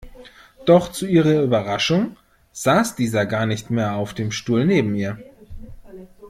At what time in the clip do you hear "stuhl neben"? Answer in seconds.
4.31-4.95